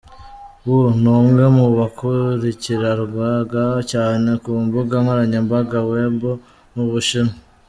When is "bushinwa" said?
6.91-7.33